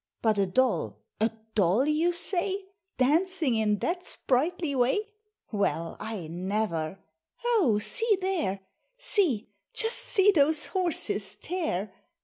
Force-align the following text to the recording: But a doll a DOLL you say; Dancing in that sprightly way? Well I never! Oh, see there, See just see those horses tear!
But 0.23 0.39
a 0.39 0.47
doll 0.47 1.03
a 1.19 1.29
DOLL 1.53 1.85
you 1.85 2.11
say; 2.11 2.69
Dancing 2.97 3.53
in 3.53 3.77
that 3.81 4.03
sprightly 4.03 4.73
way? 4.73 5.09
Well 5.51 5.95
I 5.99 6.25
never! 6.27 6.97
Oh, 7.45 7.77
see 7.77 8.17
there, 8.19 8.61
See 8.97 9.51
just 9.75 9.99
see 9.99 10.31
those 10.31 10.65
horses 10.65 11.35
tear! 11.35 11.93